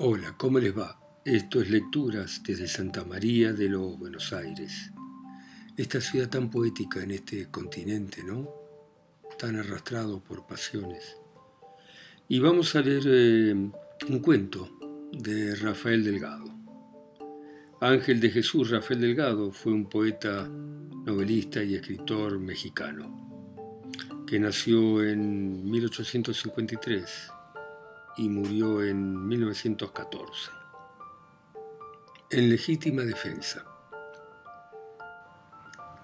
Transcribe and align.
Hola, 0.00 0.36
¿cómo 0.36 0.60
les 0.60 0.78
va? 0.78 0.96
Esto 1.24 1.60
es 1.60 1.70
Lecturas 1.70 2.40
desde 2.44 2.68
Santa 2.68 3.04
María 3.04 3.52
de 3.52 3.68
los 3.68 3.98
Buenos 3.98 4.32
Aires. 4.32 4.92
Esta 5.76 6.00
ciudad 6.00 6.28
tan 6.28 6.50
poética 6.50 7.02
en 7.02 7.10
este 7.10 7.50
continente, 7.50 8.22
¿no? 8.22 8.48
Tan 9.40 9.56
arrastrado 9.56 10.22
por 10.22 10.46
pasiones. 10.46 11.16
Y 12.28 12.38
vamos 12.38 12.76
a 12.76 12.80
leer 12.80 13.02
eh, 13.06 13.52
un 14.08 14.18
cuento 14.20 14.78
de 15.10 15.56
Rafael 15.56 16.04
Delgado. 16.04 16.46
Ángel 17.80 18.20
de 18.20 18.30
Jesús 18.30 18.70
Rafael 18.70 19.00
Delgado 19.00 19.50
fue 19.50 19.72
un 19.72 19.88
poeta, 19.88 20.46
novelista 20.46 21.60
y 21.64 21.74
escritor 21.74 22.38
mexicano, 22.38 24.22
que 24.28 24.38
nació 24.38 25.02
en 25.02 25.68
1853 25.68 27.32
y 28.16 28.28
murió 28.28 28.82
en 28.82 29.26
1914. 29.26 30.50
En 32.30 32.50
legítima 32.50 33.02
defensa. 33.02 33.64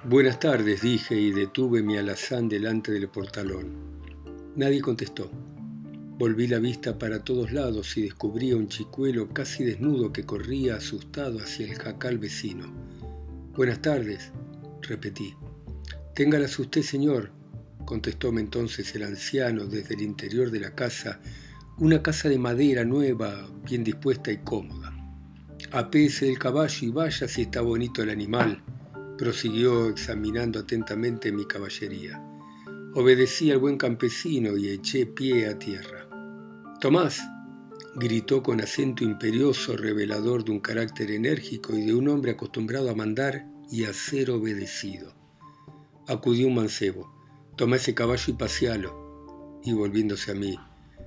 Buenas 0.05 0.39
tardes, 0.39 0.83
dije 0.83 1.15
y 1.15 1.33
detuve 1.33 1.83
mi 1.83 1.97
alazán 1.97 2.49
delante 2.49 2.93
del 2.93 3.09
portalón. 3.09 3.95
Nadie 4.57 4.81
contestó. 4.81 5.31
Volví 6.17 6.47
la 6.47 6.61
vista 6.61 6.97
para 6.97 7.25
todos 7.25 7.53
lados 7.53 7.97
y 7.97 8.03
descubrí 8.03 8.53
a 8.53 8.57
un 8.57 8.69
chicuelo 8.69 9.31
casi 9.31 9.65
desnudo 9.65 10.13
que 10.13 10.25
corría 10.25 10.77
asustado 10.77 11.39
hacia 11.41 11.67
el 11.67 11.75
jacal 11.75 12.19
vecino. 12.19 12.73
Buenas 13.57 13.83
tardes, 13.83 14.31
repetí. 14.83 15.35
Téngalas 16.15 16.59
usted, 16.59 16.83
señor, 16.83 17.33
contestóme 17.85 18.41
entonces 18.41 18.95
el 18.95 19.03
anciano 19.03 19.65
desde 19.67 19.95
el 19.95 20.03
interior 20.03 20.51
de 20.51 20.61
la 20.61 20.75
casa 20.75 21.21
una 21.79 22.03
casa 22.03 22.29
de 22.29 22.39
madera 22.39 22.85
nueva, 22.85 23.49
bien 23.65 23.83
dispuesta 23.83 24.31
y 24.31 24.39
cómoda. 24.39 24.93
Apese 25.73 26.29
el 26.29 26.39
caballo 26.39 26.87
y 26.87 26.91
vaya 26.91 27.27
si 27.27 27.43
está 27.43 27.63
bonito 27.63 28.01
el 28.03 28.11
animal, 28.11 28.63
prosiguió 29.19 29.89
examinando 29.89 30.61
atentamente 30.61 31.33
mi 31.33 31.47
caballería. 31.47 32.23
Obedecí 32.95 33.51
al 33.51 33.59
buen 33.59 33.77
campesino 33.77 34.57
y 34.57 34.69
eché 34.69 35.07
pie 35.07 35.49
a 35.49 35.59
tierra. 35.59 36.09
Tomás, 36.81 37.21
gritó 37.97 38.41
con 38.41 38.61
acento 38.61 39.03
imperioso 39.03 39.77
revelador 39.77 40.45
de 40.45 40.53
un 40.53 40.61
carácter 40.61 41.11
enérgico 41.11 41.77
y 41.77 41.85
de 41.85 41.95
un 41.95 42.09
hombre 42.09 42.33
acostumbrado 42.33 42.89
a 42.89 42.95
mandar 42.95 43.47
y 43.69 43.85
a 43.85 43.93
ser 43.93 44.31
obedecido. 44.31 45.13
Acudió 46.07 46.47
un 46.47 46.55
mancebo. 46.55 47.13
Toma 47.57 47.77
ese 47.77 47.95
caballo 47.95 48.25
y 48.29 48.33
pasealo. 48.35 49.61
Y 49.65 49.73
volviéndose 49.73 50.33
a 50.33 50.35
mí, 50.35 50.59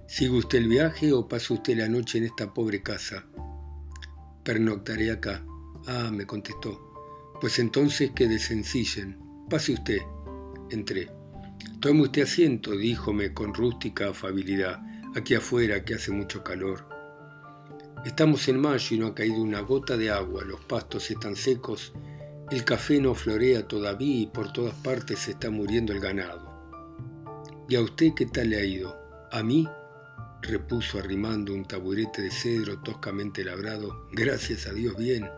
¿Sigue 0.08 0.38
usted 0.38 0.60
el 0.60 0.70
viaje 0.70 1.12
o 1.12 1.28
pasa 1.28 1.54
usted 1.54 1.78
la 1.78 1.90
noche 1.90 2.18
en 2.18 2.24
esta 2.24 2.54
pobre 2.54 2.82
casa? 2.82 3.26
Pernoctaré 4.44 5.12
acá. 5.12 5.46
Ah, 5.86 6.10
me 6.14 6.26
contestó. 6.26 6.94
Pues 7.42 7.60
entonces 7.60 8.12
que 8.16 8.28
desencillen. 8.30 9.20
Pase 9.50 9.74
usted. 9.74 10.00
Entré. 10.72 11.12
Tome 11.82 12.04
usted 12.04 12.24
asiento, 12.24 12.72
díjome 12.72 13.34
con 13.34 13.54
rústica 13.54 14.10
afabilidad. 14.10 14.80
Aquí 15.14 15.36
afuera 15.36 15.84
que 15.84 15.96
hace 15.96 16.12
mucho 16.12 16.42
calor. 16.42 16.88
Estamos 18.06 18.48
en 18.48 18.62
mayo 18.62 18.96
y 18.96 19.00
no 19.00 19.08
ha 19.08 19.16
caído 19.16 19.42
una 19.42 19.60
gota 19.60 19.98
de 19.98 20.10
agua, 20.10 20.46
los 20.46 20.62
pastos 20.62 21.12
están 21.12 21.36
secos, 21.36 21.94
el 22.52 22.64
café 22.64 23.02
no 23.02 23.14
florea 23.16 23.68
todavía 23.68 24.22
y 24.22 24.28
por 24.28 24.54
todas 24.54 24.76
partes 24.76 25.20
se 25.20 25.32
está 25.32 25.50
muriendo 25.50 25.92
el 25.92 26.00
ganado. 26.00 26.48
¿Y 27.68 27.76
a 27.76 27.82
usted 27.82 28.14
qué 28.16 28.26
tal 28.26 28.52
le 28.52 28.58
ha 28.58 28.64
ido? 28.64 28.96
¿A 29.32 29.44
mí? 29.44 29.68
Repuso 30.48 30.98
arrimando 30.98 31.54
un 31.54 31.66
taburete 31.66 32.22
de 32.22 32.32
cedro 32.32 32.80
toscamente 32.80 33.44
labrado. 33.44 34.08
Gracias 34.12 34.66
a 34.66 34.74
Dios 34.74 34.96
bien. 34.98 35.30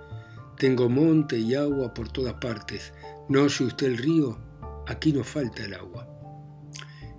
Tengo 0.58 0.89
monte 0.89 1.38
y 1.38 1.56
agua 1.56 1.94
por 1.94 2.11
todas 2.11 2.36
partes. 2.36 2.94
¿No 3.28 3.44
oye 3.44 3.66
usted 3.66 3.88
el 3.88 3.98
río? 3.98 4.39
Aquí 4.88 5.11
no 5.11 5.23
falta 5.23 5.66
el 5.66 5.73
agua. 5.73 6.08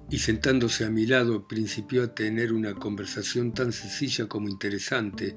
Y 0.08 0.18
sentándose 0.18 0.84
a 0.84 0.90
mi 0.90 1.06
lado 1.06 1.46
principió 1.46 2.02
a 2.02 2.14
tener 2.14 2.52
una 2.52 2.74
conversación 2.74 3.52
tan 3.52 3.72
sencilla 3.72 4.26
como 4.26 4.48
interesante 4.48 5.36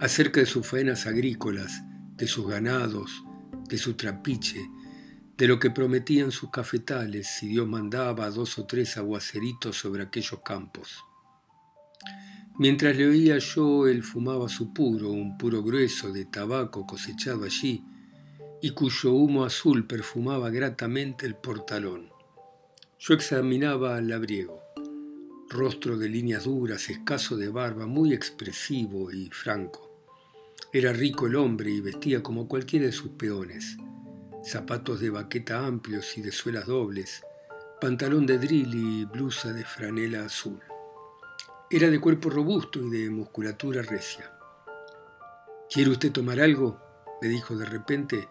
acerca 0.00 0.40
de 0.40 0.46
sus 0.46 0.66
faenas 0.66 1.06
agrícolas, 1.06 1.82
de 2.16 2.26
sus 2.26 2.46
ganados, 2.48 3.24
de 3.68 3.78
su 3.78 3.94
trapiche, 3.94 4.60
de 5.36 5.48
lo 5.48 5.58
que 5.58 5.70
prometían 5.70 6.30
sus 6.30 6.50
cafetales 6.50 7.28
si 7.28 7.48
Dios 7.48 7.66
mandaba 7.66 8.30
dos 8.30 8.58
o 8.58 8.66
tres 8.66 8.96
aguaceritos 8.96 9.76
sobre 9.76 10.02
aquellos 10.02 10.40
campos. 10.44 11.04
Mientras 12.58 12.96
le 12.96 13.06
oía 13.06 13.38
yo, 13.38 13.86
él 13.86 14.02
fumaba 14.02 14.48
su 14.48 14.72
puro, 14.72 15.10
un 15.10 15.38
puro 15.38 15.62
grueso 15.62 16.12
de 16.12 16.24
tabaco 16.24 16.86
cosechado 16.88 17.44
allí, 17.44 17.84
y 18.60 18.70
cuyo 18.70 19.12
humo 19.12 19.44
azul 19.44 19.86
perfumaba 19.86 20.50
gratamente 20.50 21.24
el 21.24 21.36
portalón. 21.36 22.10
Yo 22.98 23.14
examinaba 23.14 23.96
al 23.96 24.08
labriego, 24.08 24.60
rostro 25.48 25.96
de 25.96 26.08
líneas 26.08 26.44
duras, 26.44 26.90
escaso 26.90 27.36
de 27.36 27.48
barba, 27.48 27.86
muy 27.86 28.12
expresivo 28.12 29.12
y 29.12 29.30
franco. 29.30 29.88
Era 30.72 30.92
rico 30.92 31.28
el 31.28 31.36
hombre 31.36 31.70
y 31.70 31.80
vestía 31.80 32.24
como 32.24 32.48
cualquiera 32.48 32.86
de 32.86 32.92
sus 32.92 33.10
peones, 33.12 33.76
zapatos 34.44 34.98
de 34.98 35.10
baqueta 35.10 35.64
amplios 35.64 36.18
y 36.18 36.22
de 36.22 36.32
suelas 36.32 36.66
dobles, 36.66 37.22
pantalón 37.80 38.26
de 38.26 38.38
drill 38.38 38.74
y 38.74 39.04
blusa 39.04 39.52
de 39.52 39.64
franela 39.64 40.24
azul. 40.24 40.58
Era 41.70 41.90
de 41.90 42.00
cuerpo 42.00 42.30
robusto 42.30 42.80
y 42.82 42.88
de 42.88 43.10
musculatura 43.10 43.82
recia. 43.82 44.32
¿Quiere 45.70 45.90
usted 45.90 46.10
tomar 46.10 46.40
algo? 46.40 46.80
me 47.20 47.28
dijo 47.28 47.56
de 47.56 47.66
repente. 47.66 48.26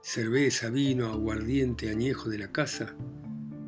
Cerveza, 0.00 0.70
vino, 0.70 1.12
aguardiente, 1.12 1.90
añejo 1.90 2.30
de 2.30 2.38
la 2.38 2.52
casa. 2.52 2.94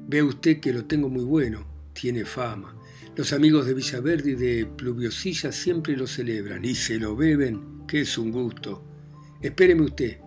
Vea 0.07 0.25
usted 0.25 0.59
que 0.59 0.73
lo 0.73 0.87
tengo 0.87 1.11
muy 1.11 1.25
bueno, 1.25 1.67
tiene 1.93 2.25
fama. 2.25 2.75
Los 3.15 3.35
amigos 3.35 3.67
de 3.67 3.75
Villaverde 3.75 4.31
y 4.31 4.35
de 4.37 4.65
Pluviosilla 4.65 5.53
siempre 5.53 5.95
lo 5.95 6.07
celebran 6.07 6.65
y 6.65 6.75
se 6.75 6.99
lo 6.99 7.15
beben, 7.15 7.85
que 7.87 8.01
es 8.01 8.17
un 8.17 8.33
gusto. 8.33 8.83
Espéreme 9.43 9.83
usted. 9.83 10.19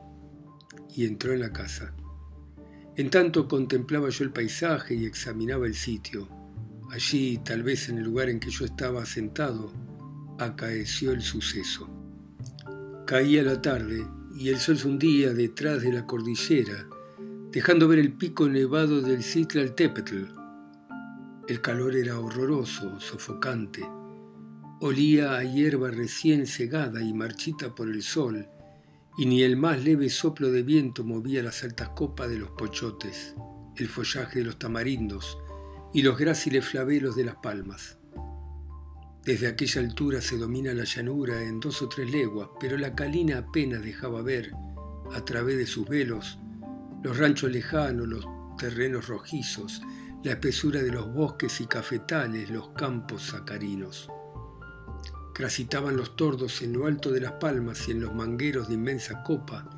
Y 0.96 1.06
entró 1.06 1.34
en 1.34 1.40
la 1.40 1.52
casa. 1.52 1.96
En 2.96 3.10
tanto 3.10 3.48
contemplaba 3.48 4.10
yo 4.10 4.24
el 4.24 4.32
paisaje 4.32 4.94
y 4.94 5.06
examinaba 5.08 5.66
el 5.66 5.74
sitio. 5.74 6.41
Allí, 6.92 7.38
tal 7.38 7.64
vez 7.64 7.88
en 7.88 8.00
el 8.00 8.04
lugar 8.04 8.28
en 8.28 8.42
que 8.42 8.50
yo 8.50 8.66
estaba 8.66 9.06
sentado, 9.06 9.72
acaeció 10.38 11.14
el 11.14 11.22
suceso. 11.22 11.88
Caía 13.08 13.44
la 13.44 13.62
tarde 13.62 14.06
y 14.36 14.50
el 14.50 14.58
sol 14.58 14.78
se 14.78 14.90
hundía 14.90 15.34
detrás 15.34 15.82
de 15.84 15.94
la 15.94 16.06
cordillera, 16.06 16.90
dejando 17.50 17.88
ver 17.88 18.00
el 18.00 18.12
pico 18.12 18.50
nevado 18.50 19.02
del 19.02 19.24
Citlaltépetl. 19.24 20.26
El 21.48 21.62
calor 21.62 21.96
era 21.96 22.20
horroroso, 22.20 23.00
sofocante. 23.00 23.88
Olía 24.82 25.38
a 25.38 25.46
hierba 25.46 25.92
recién 25.92 26.46
cegada 26.46 27.02
y 27.02 27.14
marchita 27.14 27.74
por 27.74 27.88
el 27.88 28.04
sol, 28.04 28.50
y 29.18 29.28
ni 29.28 29.44
el 29.44 29.56
más 29.56 29.82
leve 29.82 30.10
soplo 30.10 30.52
de 30.52 30.64
viento 30.64 31.06
movía 31.06 31.42
las 31.42 31.64
altas 31.64 31.90
copas 31.90 32.30
de 32.30 32.38
los 32.38 32.50
pochotes, 32.52 33.34
el 33.78 33.88
follaje 33.88 34.40
de 34.40 34.46
los 34.46 34.60
tamarindos, 34.60 35.38
y 35.94 36.02
los 36.02 36.18
gráciles 36.18 36.66
flabelos 36.66 37.16
de 37.16 37.26
las 37.26 37.36
palmas. 37.36 37.98
Desde 39.24 39.48
aquella 39.48 39.82
altura 39.82 40.20
se 40.20 40.38
domina 40.38 40.74
la 40.74 40.84
llanura 40.84 41.44
en 41.44 41.60
dos 41.60 41.82
o 41.82 41.90
tres 41.90 42.10
leguas, 42.10 42.50
pero 42.60 42.78
la 42.78 42.96
calina 42.96 43.38
apenas 43.38 43.84
dejaba 43.84 44.22
ver, 44.22 44.52
a 45.14 45.24
través 45.24 45.58
de 45.58 45.68
sus 45.68 45.88
velos, 45.88 46.40
los 47.04 47.18
ranchos 47.18 47.52
lejanos, 47.52 48.08
los 48.08 48.26
terrenos 48.58 49.08
rojizos, 49.08 49.82
la 50.24 50.32
espesura 50.32 50.82
de 50.82 50.92
los 50.92 51.14
bosques 51.14 51.62
y 51.62 51.66
cafetales, 51.66 52.50
los 52.50 52.70
campos 52.70 53.24
sacarinos. 53.24 54.10
Crasitaban 55.34 55.98
los 55.98 56.16
tordos 56.16 56.62
en 56.62 56.74
lo 56.74 56.86
alto 56.86 57.12
de 57.12 57.22
las 57.22 57.34
palmas 57.34 57.88
y 57.88 57.92
en 57.92 58.02
los 58.02 58.14
mangueros 58.14 58.68
de 58.68 58.76
inmensa 58.76 59.24
copa, 59.24 59.70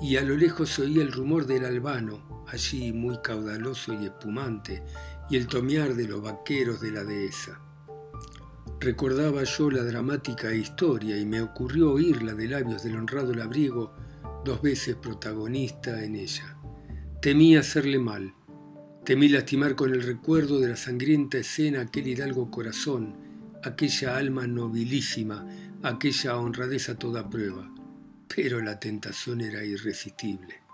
y 0.00 0.16
a 0.16 0.22
lo 0.22 0.36
lejos 0.36 0.70
se 0.70 0.82
oía 0.82 1.02
el 1.02 1.12
rumor 1.12 1.46
del 1.46 1.64
albano, 1.64 2.44
allí 2.48 2.92
muy 2.92 3.18
caudaloso 3.22 3.92
y 3.94 4.06
espumante, 4.06 4.82
y 5.28 5.36
el 5.36 5.46
tomear 5.46 5.94
de 5.94 6.08
los 6.08 6.22
vaqueros 6.22 6.80
de 6.80 6.90
la 6.92 7.04
dehesa. 7.04 7.60
Recordaba 8.80 9.42
yo 9.44 9.70
la 9.70 9.82
dramática 9.82 10.54
historia 10.54 11.18
y 11.18 11.24
me 11.24 11.40
ocurrió 11.40 11.92
oírla 11.92 12.34
de 12.34 12.48
labios 12.48 12.82
del 12.82 12.96
honrado 12.96 13.34
labriego, 13.34 13.92
dos 14.44 14.62
veces 14.62 14.96
protagonista 14.96 16.04
en 16.04 16.16
ella. 16.16 16.56
Temí 17.20 17.56
hacerle 17.56 17.98
mal, 17.98 18.34
temí 19.04 19.28
lastimar 19.28 19.74
con 19.74 19.92
el 19.92 20.02
recuerdo 20.02 20.60
de 20.60 20.68
la 20.68 20.76
sangrienta 20.76 21.38
escena 21.38 21.80
aquel 21.80 22.06
hidalgo 22.06 22.50
corazón, 22.50 23.16
aquella 23.64 24.16
alma 24.16 24.46
nobilísima, 24.46 25.46
aquella 25.82 26.36
honradez 26.36 26.88
a 26.88 26.98
toda 26.98 27.28
prueba, 27.28 27.72
pero 28.34 28.60
la 28.60 28.78
tentación 28.78 29.40
era 29.40 29.64
irresistible. 29.64 30.65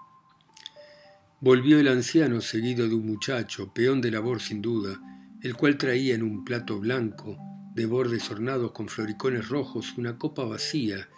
Volvió 1.44 1.80
el 1.80 1.88
anciano 1.88 2.40
seguido 2.40 2.86
de 2.86 2.94
un 2.94 3.04
muchacho, 3.04 3.74
peón 3.74 4.00
de 4.00 4.12
labor 4.12 4.40
sin 4.40 4.62
duda, 4.62 5.00
el 5.40 5.56
cual 5.56 5.76
traía 5.76 6.14
en 6.14 6.22
un 6.22 6.44
plato 6.44 6.78
blanco 6.78 7.36
de 7.74 7.84
bordes 7.84 8.30
ornados 8.30 8.70
con 8.70 8.86
floricones 8.86 9.48
rojos, 9.48 9.94
una 9.98 10.18
copa 10.18 10.44
vacía 10.44 11.08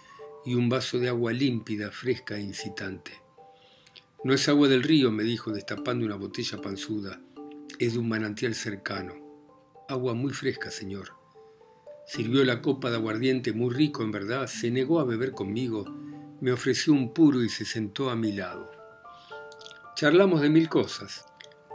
y 0.46 0.54
un 0.54 0.70
vaso 0.70 0.98
de 0.98 1.10
agua 1.10 1.34
límpida, 1.34 1.90
fresca 1.90 2.38
e 2.38 2.40
incitante. 2.40 3.12
No 4.24 4.32
es 4.32 4.48
agua 4.48 4.66
del 4.66 4.82
río, 4.82 5.12
me 5.12 5.24
dijo, 5.24 5.52
destapando 5.52 6.06
una 6.06 6.16
botella 6.16 6.58
panzuda. 6.58 7.20
Es 7.78 7.92
de 7.92 7.98
un 7.98 8.08
manantial 8.08 8.54
cercano. 8.54 9.12
Agua 9.90 10.14
muy 10.14 10.32
fresca, 10.32 10.70
señor. 10.70 11.10
Sirvió 12.06 12.46
la 12.46 12.62
copa 12.62 12.88
de 12.88 12.96
aguardiente 12.96 13.52
muy 13.52 13.74
rico, 13.74 14.02
en 14.02 14.12
verdad, 14.12 14.46
se 14.46 14.70
negó 14.70 15.00
a 15.00 15.04
beber 15.04 15.32
conmigo, 15.32 15.84
me 16.40 16.50
ofreció 16.50 16.94
un 16.94 17.12
puro 17.12 17.44
y 17.44 17.50
se 17.50 17.66
sentó 17.66 18.08
a 18.08 18.16
mi 18.16 18.32
lado. 18.32 18.73
Charlamos 19.96 20.40
de 20.40 20.50
mil 20.50 20.68
cosas. 20.68 21.24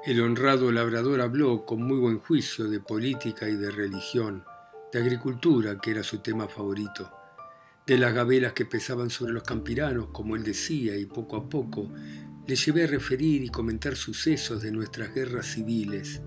El 0.05 0.19
honrado 0.19 0.73
labrador 0.73 1.21
habló 1.21 1.65
con 1.65 1.81
muy 1.81 1.97
buen 1.97 2.19
juicio 2.19 2.69
de 2.69 2.81
política 2.81 3.47
y 3.47 3.55
de 3.55 3.71
religión, 3.71 4.43
de 4.91 4.99
agricultura, 4.99 5.77
que 5.79 5.91
era 5.91 6.03
su 6.03 6.17
tema 6.17 6.49
favorito, 6.49 7.09
de 7.87 7.97
las 7.97 8.13
gabelas 8.13 8.51
que 8.51 8.65
pesaban 8.65 9.09
sobre 9.09 9.31
los 9.31 9.43
campiranos, 9.43 10.07
como 10.11 10.35
él 10.35 10.43
decía, 10.43 10.97
y 10.97 11.05
poco 11.05 11.37
a 11.37 11.47
poco 11.47 11.93
le 12.45 12.55
llevé 12.57 12.83
a 12.83 12.87
referir 12.87 13.41
y 13.41 13.47
comentar 13.47 13.95
sucesos 13.95 14.61
de 14.61 14.73
nuestras 14.73 15.13
guerras 15.15 15.45
civiles, 15.45 16.21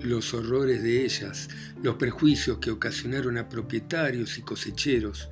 los 0.00 0.34
horrores 0.34 0.80
de 0.80 1.04
ellas, 1.04 1.48
los 1.82 1.96
prejuicios 1.96 2.58
que 2.58 2.70
ocasionaron 2.70 3.36
a 3.36 3.48
propietarios 3.48 4.38
y 4.38 4.42
cosecheros, 4.42 5.28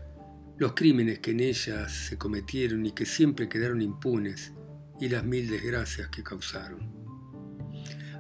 los 0.59 0.73
crímenes 0.73 1.21
que 1.21 1.31
en 1.31 1.39
ellas 1.39 1.93
se 1.93 2.19
cometieron 2.19 2.85
y 2.85 2.91
que 2.91 3.07
siempre 3.07 3.49
quedaron 3.49 3.81
impunes, 3.81 4.53
y 5.01 5.09
las 5.09 5.25
mil 5.25 5.49
desgracias 5.49 6.09
que 6.09 6.23
causaron. 6.23 6.93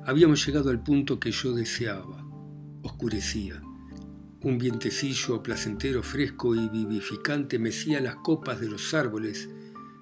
Habíamos 0.07 0.45
llegado 0.45 0.71
al 0.71 0.83
punto 0.83 1.21
que 1.21 1.31
yo 1.31 1.53
deseaba, 1.53 2.27
oscurecía. 2.83 3.63
Un 4.43 4.57
vientecillo 4.57 5.43
placentero, 5.43 6.03
fresco 6.03 6.55
y 6.55 6.69
vivificante 6.71 7.59
mecía 7.59 8.01
las 8.01 8.17
copas 8.17 8.59
de 8.61 8.69
los 8.69 8.95
árboles, 8.95 9.51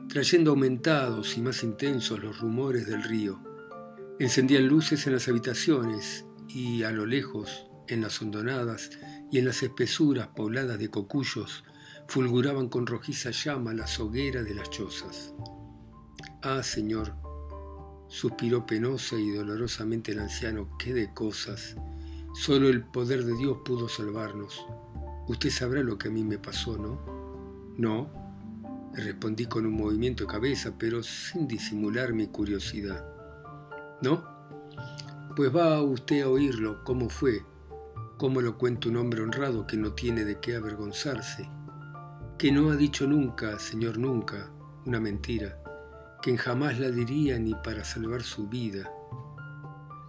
trayendo 0.09 0.53
aumentados 0.53 1.37
y 1.37 1.43
más 1.43 1.65
intensos 1.65 2.23
los 2.23 2.39
rumores 2.39 2.87
del 2.87 3.03
río. 3.03 3.43
Encendían 4.21 4.69
luces 4.69 5.07
en 5.07 5.15
las 5.15 5.27
habitaciones 5.27 6.25
y 6.49 6.85
a 6.85 6.93
lo 6.93 7.05
lejos, 7.05 7.67
en 7.89 8.01
las 8.01 8.23
hondonadas 8.23 8.91
y 9.33 9.39
en 9.39 9.47
las 9.47 9.63
espesuras 9.65 10.29
pobladas 10.29 10.79
de 10.79 10.89
cocuyos, 10.89 11.65
fulguraban 12.07 12.69
con 12.69 12.87
rojiza 12.87 13.31
llama 13.31 13.75
las 13.75 13.99
hogueras 13.99 14.45
de 14.45 14.55
las 14.55 14.71
chozas. 14.71 15.35
Ah, 16.41 16.63
Señor, 16.63 17.15
suspiró 18.07 18.65
penosa 18.65 19.17
y 19.17 19.33
dolorosamente 19.33 20.13
el 20.13 20.21
anciano, 20.21 20.69
qué 20.79 20.95
de 20.95 21.13
cosas. 21.13 21.75
Solo 22.33 22.69
el 22.69 22.85
poder 22.85 23.25
de 23.25 23.37
Dios 23.37 23.59
pudo 23.65 23.89
salvarnos. 23.89 24.65
Usted 25.27 25.51
sabrá 25.51 25.83
lo 25.83 25.99
que 25.99 26.07
a 26.07 26.11
mí 26.13 26.23
me 26.23 26.39
pasó, 26.39 26.79
¿no? 26.79 27.01
No, 27.77 28.09
respondí 28.95 29.47
con 29.47 29.67
un 29.67 29.73
movimiento 29.73 30.25
de 30.25 30.31
cabeza, 30.31 30.75
pero 30.79 31.03
sin 31.03 31.49
disimular 31.49 32.13
mi 32.13 32.29
curiosidad. 32.29 33.05
¿No? 34.01 34.23
Pues 35.35 35.55
va 35.55 35.83
usted 35.83 36.23
a 36.23 36.29
oírlo, 36.29 36.85
cómo 36.85 37.09
fue, 37.09 37.43
cómo 38.17 38.41
lo 38.41 38.59
cuenta 38.59 38.89
un 38.91 38.97
hombre 38.99 39.23
honrado 39.23 39.67
que 39.67 39.77
no 39.77 39.93
tiene 39.93 40.25
de 40.25 40.39
qué 40.39 40.55
avergonzarse, 40.55 41.51
que 42.39 42.53
no 42.53 42.71
ha 42.71 42.77
dicho 42.77 43.09
nunca, 43.09 43.59
Señor, 43.59 43.99
nunca, 43.99 44.53
una 44.87 45.01
mentira 45.01 45.61
que 46.23 46.37
jamás 46.37 46.79
la 46.79 46.91
diría 46.91 47.39
ni 47.39 47.55
para 47.55 47.85
salvar 47.85 48.23
su 48.23 48.49
vida. 48.49 48.91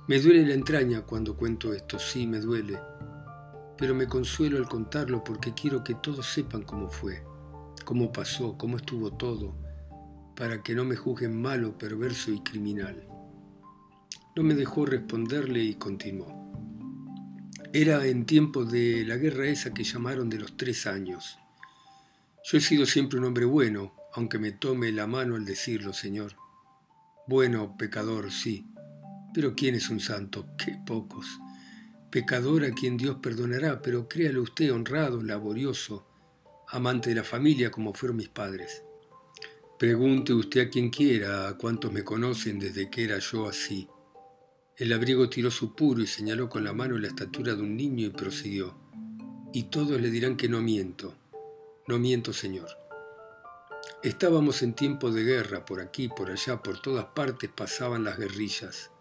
Me 0.07 0.19
duele 0.19 0.45
la 0.47 0.55
entraña 0.55 1.01
cuando 1.01 1.37
cuento 1.37 1.73
esto, 1.73 1.99
sí 1.99 2.25
me 2.25 2.39
duele, 2.39 2.79
pero 3.77 3.93
me 3.93 4.07
consuelo 4.07 4.57
al 4.57 4.67
contarlo 4.67 5.23
porque 5.23 5.53
quiero 5.53 5.83
que 5.83 5.95
todos 5.95 6.25
sepan 6.25 6.63
cómo 6.63 6.89
fue, 6.89 7.23
cómo 7.85 8.11
pasó, 8.11 8.57
cómo 8.57 8.77
estuvo 8.77 9.11
todo, 9.11 9.55
para 10.35 10.63
que 10.63 10.73
no 10.73 10.83
me 10.83 10.95
juzguen 10.95 11.39
malo, 11.39 11.77
perverso 11.77 12.31
y 12.31 12.41
criminal. 12.41 13.07
No 14.35 14.43
me 14.43 14.55
dejó 14.55 14.85
responderle 14.85 15.63
y 15.63 15.75
continuó. 15.75 16.49
Era 17.71 18.03
en 18.07 18.25
tiempo 18.25 18.65
de 18.65 19.05
la 19.05 19.17
guerra 19.17 19.45
esa 19.45 19.73
que 19.73 19.83
llamaron 19.83 20.27
de 20.29 20.39
los 20.39 20.57
tres 20.57 20.87
años. 20.87 21.37
Yo 22.43 22.57
he 22.57 22.61
sido 22.61 22.87
siempre 22.87 23.19
un 23.19 23.25
hombre 23.25 23.45
bueno, 23.45 23.93
aunque 24.19 24.37
me 24.37 24.51
tome 24.51 24.91
la 24.91 25.07
mano 25.07 25.37
al 25.37 25.45
decirlo, 25.45 25.93
Señor. 25.93 26.35
Bueno, 27.25 27.77
pecador, 27.77 28.33
sí, 28.33 28.65
pero 29.33 29.55
¿quién 29.55 29.75
es 29.75 29.89
un 29.89 30.01
santo? 30.01 30.45
Qué 30.57 30.77
pocos. 30.85 31.25
Pecador 32.11 32.65
a 32.65 32.71
quien 32.71 32.97
Dios 32.97 33.19
perdonará, 33.21 33.81
pero 33.81 34.09
créalo 34.09 34.41
usted 34.41 34.73
honrado, 34.73 35.23
laborioso, 35.23 36.05
amante 36.67 37.11
de 37.11 37.15
la 37.15 37.23
familia 37.23 37.71
como 37.71 37.93
fueron 37.93 38.17
mis 38.17 38.27
padres. 38.27 38.83
Pregunte 39.77 40.33
usted 40.33 40.67
a 40.67 40.69
quien 40.69 40.89
quiera, 40.89 41.47
a 41.47 41.57
cuantos 41.57 41.93
me 41.93 42.03
conocen 42.03 42.59
desde 42.59 42.89
que 42.89 43.05
era 43.05 43.19
yo 43.19 43.47
así. 43.47 43.87
El 44.75 44.91
abrigo 44.91 45.29
tiró 45.29 45.49
su 45.49 45.73
puro 45.75 46.01
y 46.01 46.07
señaló 46.07 46.49
con 46.49 46.65
la 46.65 46.73
mano 46.73 46.97
la 46.97 47.07
estatura 47.07 47.55
de 47.55 47.61
un 47.61 47.77
niño 47.77 48.07
y 48.07 48.09
prosiguió. 48.09 48.75
Y 49.53 49.69
todos 49.69 50.01
le 50.01 50.11
dirán 50.11 50.35
que 50.35 50.49
no 50.49 50.61
miento. 50.61 51.15
No 51.87 51.99
miento, 51.99 52.33
Señor. 52.33 52.88
Estábamos 54.01 54.63
en 54.63 54.73
tiempo 54.73 55.11
de 55.11 55.23
guerra, 55.23 55.65
por 55.65 55.81
aquí, 55.81 56.07
por 56.07 56.31
allá, 56.31 56.63
por 56.63 56.81
todas 56.81 57.05
partes 57.05 57.49
pasaban 57.49 58.03
las 58.03 58.17
guerrillas. 58.17 58.91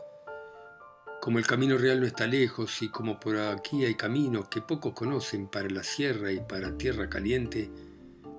Como 1.20 1.38
el 1.38 1.46
camino 1.46 1.78
real 1.78 2.00
no 2.00 2.06
está 2.06 2.26
lejos 2.26 2.82
y 2.82 2.88
como 2.88 3.20
por 3.20 3.36
aquí 3.36 3.84
hay 3.84 3.94
caminos 3.94 4.48
que 4.48 4.60
pocos 4.60 4.94
conocen 4.94 5.48
para 5.48 5.68
la 5.68 5.82
sierra 5.82 6.32
y 6.32 6.40
para 6.40 6.76
tierra 6.78 7.08
caliente, 7.08 7.70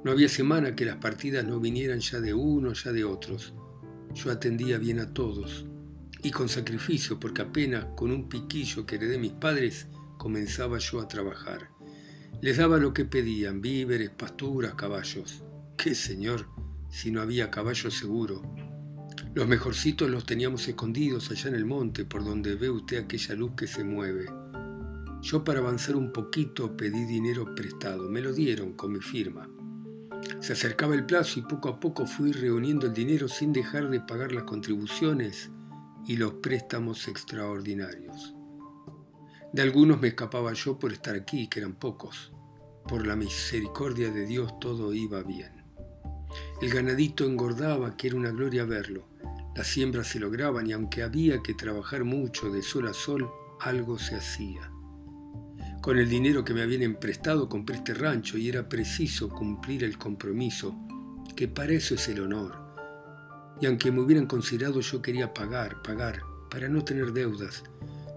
no 0.03 0.11
había 0.11 0.29
semana 0.29 0.75
que 0.75 0.85
las 0.85 0.95
partidas 0.95 1.45
no 1.45 1.59
vinieran 1.59 1.99
ya 1.99 2.19
de 2.19 2.33
unos, 2.33 2.83
ya 2.83 2.91
de 2.91 3.03
otros. 3.03 3.53
Yo 4.13 4.31
atendía 4.31 4.77
bien 4.77 4.99
a 4.99 5.13
todos 5.13 5.65
y 6.23 6.31
con 6.31 6.49
sacrificio 6.49 7.19
porque 7.19 7.41
apenas 7.41 7.85
con 7.95 8.11
un 8.11 8.27
piquillo 8.27 8.85
que 8.85 8.95
heredé 8.95 9.17
mis 9.17 9.33
padres 9.33 9.87
comenzaba 10.17 10.77
yo 10.79 10.99
a 10.99 11.07
trabajar. 11.07 11.69
Les 12.41 12.57
daba 12.57 12.77
lo 12.77 12.93
que 12.93 13.05
pedían, 13.05 13.61
víveres, 13.61 14.09
pasturas, 14.09 14.75
caballos. 14.75 15.43
¿Qué 15.81 15.95
señor? 15.95 16.45
Si 16.89 17.09
no 17.09 17.21
había 17.21 17.49
caballo 17.49 17.89
seguro. 17.89 18.41
Los 19.33 19.47
mejorcitos 19.47 20.09
los 20.09 20.25
teníamos 20.25 20.67
escondidos 20.67 21.31
allá 21.31 21.47
en 21.47 21.55
el 21.55 21.63
monte, 21.63 22.03
por 22.03 22.25
donde 22.25 22.55
ve 22.55 22.69
usted 22.69 22.97
aquella 22.97 23.33
luz 23.35 23.51
que 23.55 23.65
se 23.65 23.85
mueve. 23.85 24.25
Yo 25.21 25.45
para 25.45 25.59
avanzar 25.59 25.95
un 25.95 26.11
poquito 26.11 26.75
pedí 26.75 27.05
dinero 27.05 27.55
prestado, 27.55 28.09
me 28.09 28.19
lo 28.19 28.33
dieron 28.33 28.73
con 28.73 28.91
mi 28.91 28.99
firma. 28.99 29.49
Se 30.41 30.51
acercaba 30.51 30.95
el 30.95 31.05
plazo 31.05 31.39
y 31.39 31.43
poco 31.43 31.69
a 31.69 31.79
poco 31.79 32.05
fui 32.05 32.33
reuniendo 32.33 32.85
el 32.85 32.93
dinero 32.93 33.29
sin 33.29 33.53
dejar 33.53 33.89
de 33.89 34.01
pagar 34.01 34.33
las 34.33 34.43
contribuciones 34.43 35.49
y 36.05 36.17
los 36.17 36.33
préstamos 36.33 37.07
extraordinarios. 37.07 38.35
De 39.53 39.61
algunos 39.61 40.01
me 40.01 40.09
escapaba 40.09 40.51
yo 40.51 40.77
por 40.77 40.91
estar 40.91 41.15
aquí, 41.15 41.47
que 41.47 41.59
eran 41.59 41.75
pocos. 41.75 42.33
Por 42.85 43.07
la 43.07 43.15
misericordia 43.15 44.11
de 44.11 44.25
Dios 44.25 44.59
todo 44.59 44.93
iba 44.93 45.23
bien. 45.23 45.58
El 46.61 46.69
ganadito 46.69 47.25
engordaba, 47.25 47.95
que 47.95 48.07
era 48.07 48.17
una 48.17 48.31
gloria 48.31 48.65
verlo. 48.65 49.05
Las 49.55 49.67
siembras 49.67 50.07
se 50.07 50.19
lograban 50.19 50.67
y 50.67 50.73
aunque 50.73 51.03
había 51.03 51.41
que 51.41 51.53
trabajar 51.53 52.03
mucho 52.03 52.49
de 52.51 52.61
sol 52.61 52.87
a 52.87 52.93
sol, 52.93 53.29
algo 53.59 53.97
se 53.97 54.15
hacía. 54.15 54.71
Con 55.81 55.97
el 55.97 56.09
dinero 56.09 56.43
que 56.43 56.53
me 56.53 56.61
habían 56.61 56.83
emprestado 56.83 57.49
compré 57.49 57.77
este 57.77 57.93
rancho 57.93 58.37
y 58.37 58.49
era 58.49 58.67
preciso 58.67 59.29
cumplir 59.29 59.83
el 59.83 59.97
compromiso, 59.97 60.75
que 61.35 61.47
para 61.47 61.73
eso 61.73 61.95
es 61.95 62.07
el 62.09 62.21
honor. 62.21 62.57
Y 63.61 63.65
aunque 63.65 63.91
me 63.91 64.01
hubieran 64.01 64.25
considerado 64.25 64.81
yo 64.81 65.01
quería 65.01 65.33
pagar, 65.33 65.81
pagar, 65.81 66.21
para 66.49 66.67
no 66.67 66.83
tener 66.83 67.13
deudas, 67.13 67.63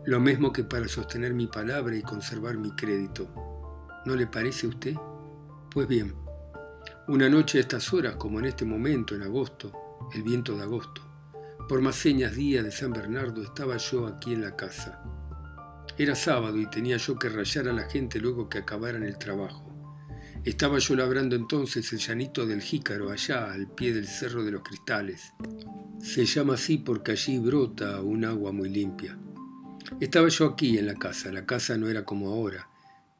lo 0.05 0.21
mismo 0.21 0.53
que 0.53 0.65
para 0.65 0.89
sostener 0.89 1.35
mi 1.35 1.47
palabra 1.47 1.97
y 1.97 2.03
conservar 2.03 2.59
mi 2.59 2.73
crédito. 2.75 3.29
¿No 4.05 4.17
le 4.17 4.27
parece 4.27 4.67
a 4.67 4.71
usted? 4.71 4.95
Pues 5.71 5.87
bien, 5.87 6.15
una 7.09 7.29
noche 7.29 7.59
a 7.59 7.63
estas 7.63 7.93
horas, 7.93 8.17
como 8.17 8.39
en 8.39 8.47
este 8.47 8.65
momento, 8.65 9.15
en 9.15 9.23
agosto, 9.23 9.73
el 10.15 10.23
viento 10.23 10.57
de 10.57 10.63
agosto, 10.63 11.03
por 11.69 11.81
más 11.81 11.97
señas 11.97 12.37
día 12.37 12.63
de 12.63 12.71
San 12.71 12.93
Bernardo, 12.93 13.43
estaba 13.43 13.77
yo 13.77 14.07
aquí 14.07 14.33
en 14.33 14.43
la 14.43 14.55
casa. 14.55 15.03
Era 15.99 16.15
sábado 16.15 16.59
y 16.59 16.71
tenía 16.71 16.97
yo 16.97 17.19
que 17.19 17.29
rayar 17.29 17.69
a 17.69 17.73
la 17.73 17.89
gente 17.89 18.21
luego 18.21 18.49
que 18.49 18.59
acabaran 18.59 19.03
el 19.03 19.19
trabajo. 19.19 19.69
Estaba 20.45 20.79
yo 20.79 20.95
labrando 20.97 21.37
entonces 21.37 21.93
el 21.93 21.99
llanito 21.99 22.47
del 22.47 22.63
Jícaro, 22.63 23.11
allá 23.11 23.53
al 23.53 23.69
pie 23.69 23.93
del 23.93 24.07
Cerro 24.07 24.45
de 24.45 24.53
los 24.53 24.63
Cristales. 24.63 25.33
Se 26.01 26.25
llama 26.25 26.55
así 26.55 26.79
porque 26.79 27.13
allí 27.13 27.39
brota 27.39 28.01
un 28.01 28.25
agua 28.25 28.53
muy 28.53 28.69
limpia. 28.69 29.19
Estaba 30.01 30.29
yo 30.29 30.47
aquí 30.47 30.79
en 30.79 30.87
la 30.87 30.95
casa. 30.95 31.33
La 31.33 31.47
casa 31.47 31.77
no 31.77 31.89
era 31.89 32.05
como 32.05 32.29
ahora. 32.29 32.69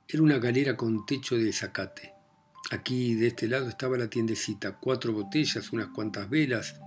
Era 0.09 0.23
una 0.23 0.39
galera 0.39 0.77
con 0.77 1.07
techo 1.07 1.37
de 1.37 1.53
zacate. 1.53 2.12
Aquí 2.71 3.15
de 3.15 3.27
este 3.29 3.49
lado 3.49 3.69
estaba 3.69 3.99
la 3.99 4.09
tiendecita, 4.09 4.79
cuatro 4.79 5.13
botellas, 5.13 5.73
unas 5.73 5.89
cuantas 5.89 6.31
velas 6.31 6.81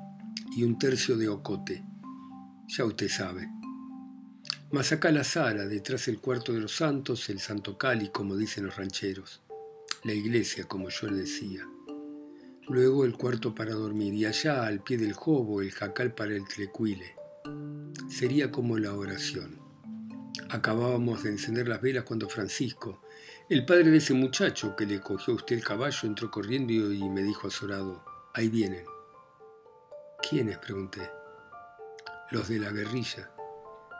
y 0.55 0.63
un 0.63 0.79
tercio 0.79 1.17
de 1.17 1.27
ocote. 1.27 1.83
Ya 2.67 2.85
usted 2.85 3.09
sabe. 3.09 3.49
Más 4.71 4.91
acá 4.91 5.11
la 5.11 5.23
sala, 5.23 5.67
detrás 5.67 6.07
el 6.07 6.19
cuarto 6.19 6.53
de 6.53 6.59
los 6.59 6.75
santos, 6.75 7.29
el 7.29 7.39
santo 7.39 7.77
Cali, 7.77 8.09
como 8.09 8.35
dicen 8.35 8.65
los 8.65 8.75
rancheros. 8.75 9.41
La 10.03 10.13
iglesia, 10.13 10.65
como 10.65 10.89
yo 10.89 11.07
le 11.07 11.17
decía. 11.17 11.67
Luego 12.67 13.05
el 13.05 13.13
cuarto 13.13 13.53
para 13.53 13.73
dormir 13.73 14.13
y 14.15 14.25
allá, 14.25 14.65
al 14.65 14.81
pie 14.83 14.97
del 14.97 15.13
jobo, 15.13 15.61
el 15.61 15.71
jacal 15.71 16.15
para 16.15 16.35
el 16.35 16.45
tlecuile. 16.45 17.15
Sería 18.09 18.51
como 18.51 18.79
la 18.79 18.93
oración. 18.93 19.64
Acabábamos 20.49 21.23
de 21.23 21.31
encender 21.31 21.67
las 21.67 21.81
velas 21.81 22.03
cuando 22.03 22.29
Francisco, 22.29 23.01
el 23.49 23.65
padre 23.65 23.91
de 23.91 23.97
ese 23.97 24.13
muchacho 24.13 24.75
que 24.75 24.85
le 24.85 24.99
cogió 24.99 25.33
a 25.33 25.37
usted 25.37 25.55
el 25.55 25.63
caballo, 25.63 25.99
entró 26.03 26.31
corriendo 26.31 26.73
y 26.73 27.09
me 27.09 27.23
dijo 27.23 27.47
azorado, 27.47 28.03
ahí 28.33 28.49
vienen. 28.49 28.85
¿Quiénes? 30.27 30.57
pregunté. 30.57 31.01
Los 32.31 32.49
de 32.49 32.59
la 32.59 32.71
guerrilla. 32.71 33.29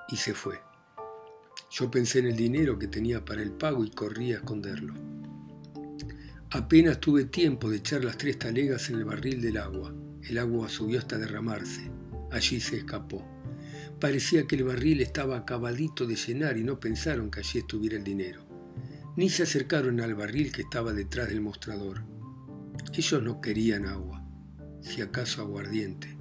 Y 0.10 0.18
se 0.18 0.34
fue. 0.34 0.60
Yo 1.72 1.92
pensé 1.92 2.20
en 2.20 2.27
el 2.27 2.36
dinero 2.36 2.80
que 2.80 2.88
tenía 2.88 3.24
para 3.24 3.42
el 3.42 3.51
pago 3.51 3.84
y 3.84 3.92
corrí 3.92 4.34
a 4.34 4.38
esconderlo. 4.38 4.94
Apenas 6.51 7.00
tuve 7.00 7.25
tiempo 7.25 7.70
de 7.70 7.77
echar 7.77 8.04
las 8.04 8.18
tres 8.18 8.39
talegas 8.39 8.89
en 8.89 8.96
el 8.96 9.06
barril 9.06 9.42
del 9.42 9.58
agua. 9.58 9.94
El 10.24 10.38
agua 10.38 10.70
subió 10.70 11.00
hasta 11.00 11.18
derramarse. 11.18 11.92
Allí 12.32 12.60
se 12.60 12.77
escapó. 12.77 13.35
Parecía 14.00 14.46
que 14.46 14.58
el 14.58 14.66
barril 14.66 15.02
estaba 15.02 15.38
acabadito 15.38 16.06
de 16.06 16.16
llenar 16.16 16.58
y 16.58 16.64
no 16.64 16.80
pensaron 16.80 17.32
que 17.32 17.40
allí 17.40 17.60
estuviera 17.60 17.96
el 17.96 18.04
dinero. 18.04 18.46
Ni 19.16 19.30
se 19.30 19.44
acercaron 19.44 20.02
al 20.02 20.16
barril 20.16 20.52
que 20.52 20.64
estaba 20.64 20.92
detrás 20.92 21.30
del 21.30 21.40
mostrador. 21.40 22.04
Ellos 22.94 23.24
no 23.24 23.40
querían 23.40 23.86
agua, 23.86 24.24
si 24.82 25.02
acaso 25.02 25.42
aguardiente. 25.42 26.18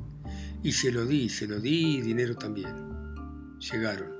Y 0.62 0.72
se 0.72 0.92
lo 0.92 1.04
di, 1.04 1.28
se 1.28 1.48
lo 1.48 1.60
di 1.60 1.96
y 1.96 2.00
dinero 2.00 2.36
también. 2.36 2.74
Llegaron. 3.58 4.12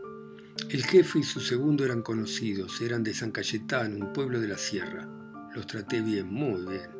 El 0.69 0.85
jefe 0.85 1.21
y 1.21 1.23
su 1.23 1.41
segundo 1.41 1.85
eran 1.85 2.03
conocidos, 2.03 2.81
eran 2.81 3.05
de 3.05 3.15
San 3.15 3.31
Cayetano, 3.31 4.05
un 4.05 4.13
pueblo 4.13 4.41
de 4.41 4.49
la 4.49 4.59
sierra. 4.59 5.09
Los 5.55 5.67
traté 5.67 6.01
bien, 6.01 6.27
muy 6.27 6.67
bien. 6.67 6.91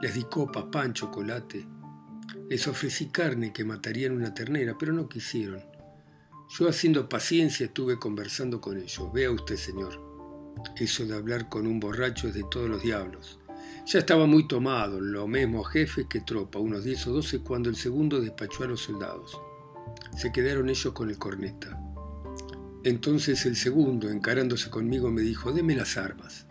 Les 0.00 0.14
di 0.14 0.24
copas, 0.24 0.64
pan, 0.72 0.94
chocolate. 0.94 1.66
Les 2.48 2.68
ofrecí 2.68 3.06
carne 3.06 3.52
que 3.52 3.64
matarían 3.64 4.12
una 4.12 4.32
ternera, 4.32 4.76
pero 4.78 4.92
no 4.92 5.08
quisieron. 5.08 5.64
Yo 6.48 6.68
haciendo 6.68 7.08
paciencia 7.08 7.66
estuve 7.66 7.98
conversando 7.98 8.60
con 8.60 8.76
ellos. 8.76 9.12
Vea 9.12 9.32
usted, 9.32 9.56
señor. 9.56 10.00
Eso 10.76 11.04
de 11.06 11.16
hablar 11.16 11.48
con 11.48 11.66
un 11.66 11.80
borracho 11.80 12.28
es 12.28 12.34
de 12.34 12.44
todos 12.48 12.70
los 12.70 12.82
diablos. 12.82 13.40
Ya 13.86 13.98
estaba 13.98 14.26
muy 14.26 14.46
tomado, 14.46 15.00
lo 15.00 15.26
mismo 15.26 15.64
jefe 15.64 16.06
que 16.08 16.20
tropa, 16.20 16.60
unos 16.60 16.84
10 16.84 17.08
o 17.08 17.12
12, 17.14 17.40
cuando 17.40 17.68
el 17.68 17.76
segundo 17.76 18.20
despachó 18.20 18.62
a 18.62 18.68
los 18.68 18.80
soldados. 18.80 19.40
Se 20.16 20.30
quedaron 20.30 20.68
ellos 20.68 20.92
con 20.92 21.10
el 21.10 21.18
corneta. 21.18 21.80
Entonces 22.84 23.44
el 23.46 23.56
segundo, 23.56 24.08
encarándose 24.08 24.70
conmigo, 24.70 25.10
me 25.10 25.22
dijo, 25.22 25.52
deme 25.52 25.74
las 25.74 25.96
armas. 25.96 26.46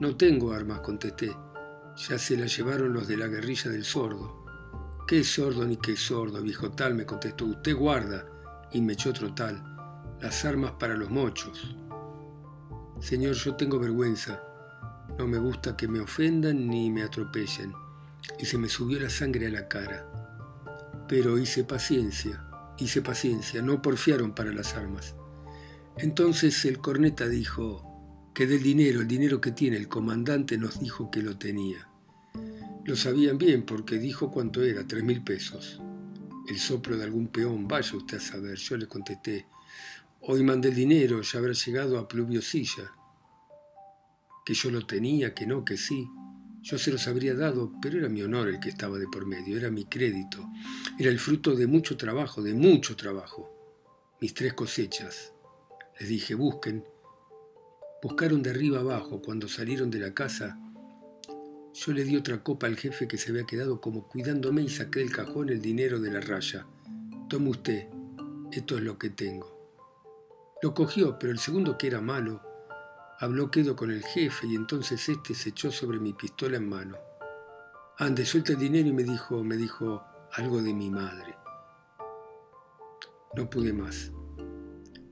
No 0.00 0.16
tengo 0.16 0.52
armas, 0.52 0.80
contesté. 0.80 1.36
Ya 2.08 2.18
se 2.18 2.38
las 2.38 2.56
llevaron 2.56 2.94
los 2.94 3.06
de 3.08 3.18
la 3.18 3.26
guerrilla 3.26 3.70
del 3.70 3.84
sordo. 3.84 4.41
¿Qué 5.12 5.24
sordo 5.24 5.66
ni 5.66 5.76
qué 5.76 5.94
sordo, 5.94 6.40
viejo 6.40 6.70
tal? 6.70 6.94
me 6.94 7.04
contestó. 7.04 7.44
Usted 7.44 7.76
guarda. 7.76 8.24
Y 8.72 8.80
me 8.80 8.94
echó 8.94 9.10
otro 9.10 9.34
tal. 9.34 9.62
Las 10.22 10.42
armas 10.46 10.72
para 10.80 10.96
los 10.96 11.10
mochos. 11.10 11.76
Señor, 12.98 13.34
yo 13.34 13.54
tengo 13.54 13.78
vergüenza. 13.78 14.42
No 15.18 15.26
me 15.26 15.36
gusta 15.36 15.76
que 15.76 15.86
me 15.86 16.00
ofendan 16.00 16.66
ni 16.66 16.90
me 16.90 17.02
atropellen. 17.02 17.74
Y 18.38 18.46
se 18.46 18.56
me 18.56 18.70
subió 18.70 18.98
la 19.00 19.10
sangre 19.10 19.48
a 19.48 19.50
la 19.50 19.68
cara. 19.68 21.04
Pero 21.08 21.36
hice 21.36 21.62
paciencia, 21.64 22.46
hice 22.78 23.02
paciencia, 23.02 23.60
no 23.60 23.82
porfiaron 23.82 24.32
para 24.32 24.50
las 24.50 24.72
armas. 24.76 25.14
Entonces 25.98 26.64
el 26.64 26.78
corneta 26.78 27.28
dijo 27.28 28.30
que 28.32 28.46
del 28.46 28.62
dinero, 28.62 29.02
el 29.02 29.08
dinero 29.08 29.42
que 29.42 29.52
tiene 29.52 29.76
el 29.76 29.88
comandante 29.88 30.56
nos 30.56 30.80
dijo 30.80 31.10
que 31.10 31.20
lo 31.20 31.36
tenía. 31.36 31.91
Lo 32.84 32.96
sabían 32.96 33.38
bien 33.38 33.62
porque 33.62 33.98
dijo 33.98 34.32
cuánto 34.32 34.62
era, 34.62 34.84
tres 34.84 35.04
mil 35.04 35.22
pesos. 35.22 35.80
El 36.48 36.58
soplo 36.58 36.96
de 36.96 37.04
algún 37.04 37.28
peón, 37.28 37.68
vaya 37.68 37.96
usted 37.96 38.16
a 38.16 38.20
saber. 38.20 38.56
Yo 38.56 38.76
le 38.76 38.88
contesté, 38.88 39.46
hoy 40.22 40.42
mandé 40.42 40.70
el 40.70 40.74
dinero, 40.74 41.22
ya 41.22 41.38
habrá 41.38 41.52
llegado 41.52 41.96
a 41.96 42.08
pluviosilla. 42.08 42.90
Que 44.44 44.54
yo 44.54 44.72
lo 44.72 44.84
tenía, 44.84 45.32
que 45.32 45.46
no, 45.46 45.64
que 45.64 45.76
sí. 45.76 46.08
Yo 46.62 46.76
se 46.76 46.90
los 46.90 47.06
habría 47.06 47.34
dado, 47.34 47.72
pero 47.80 47.98
era 47.98 48.08
mi 48.08 48.22
honor 48.22 48.48
el 48.48 48.58
que 48.58 48.68
estaba 48.68 48.98
de 48.98 49.06
por 49.06 49.26
medio, 49.26 49.56
era 49.56 49.70
mi 49.70 49.84
crédito, 49.84 50.48
era 50.98 51.10
el 51.10 51.20
fruto 51.20 51.54
de 51.54 51.68
mucho 51.68 51.96
trabajo, 51.96 52.42
de 52.42 52.54
mucho 52.54 52.96
trabajo. 52.96 53.48
Mis 54.20 54.34
tres 54.34 54.54
cosechas. 54.54 55.32
Les 56.00 56.08
dije, 56.08 56.34
busquen. 56.34 56.84
Buscaron 58.02 58.42
de 58.42 58.50
arriba 58.50 58.80
abajo. 58.80 59.22
Cuando 59.22 59.48
salieron 59.48 59.90
de 59.90 60.00
la 60.00 60.14
casa, 60.14 60.58
yo 61.74 61.92
le 61.92 62.04
di 62.04 62.16
otra 62.16 62.42
copa 62.42 62.66
al 62.66 62.76
jefe 62.76 63.08
que 63.08 63.18
se 63.18 63.30
había 63.30 63.44
quedado 63.44 63.80
como 63.80 64.08
cuidándome 64.08 64.62
y 64.62 64.68
saqué 64.68 65.00
del 65.00 65.10
cajón 65.10 65.48
el 65.48 65.60
dinero 65.60 66.00
de 66.00 66.10
la 66.10 66.20
raya. 66.20 66.66
Tome 67.28 67.50
usted, 67.50 67.88
esto 68.52 68.76
es 68.76 68.82
lo 68.82 68.98
que 68.98 69.10
tengo. 69.10 69.50
Lo 70.62 70.74
cogió, 70.74 71.18
pero 71.18 71.32
el 71.32 71.38
segundo 71.38 71.76
que 71.78 71.88
era 71.88 72.00
malo, 72.00 72.42
Habló 73.22 73.52
quedo 73.52 73.76
con 73.76 73.92
el 73.92 74.02
jefe 74.02 74.48
y 74.48 74.56
entonces 74.56 75.08
este 75.08 75.32
se 75.32 75.50
echó 75.50 75.70
sobre 75.70 76.00
mi 76.00 76.12
pistola 76.12 76.56
en 76.56 76.68
mano. 76.68 76.96
Ande, 77.96 78.26
suelta 78.26 78.50
el 78.50 78.58
dinero 78.58 78.88
y 78.88 78.92
me 78.92 79.04
dijo, 79.04 79.44
me 79.44 79.56
dijo 79.56 80.02
algo 80.32 80.60
de 80.60 80.74
mi 80.74 80.90
madre. 80.90 81.36
No 83.36 83.48
pude 83.48 83.72
más. 83.72 84.10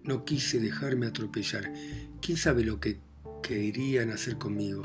No 0.03 0.25
quise 0.25 0.59
dejarme 0.59 1.07
atropellar. 1.07 1.73
¿Quién 2.21 2.37
sabe 2.37 2.65
lo 2.65 2.81
que 2.81 3.01
querían 3.45 4.11
hacer 4.11 4.39
conmigo? 4.39 4.83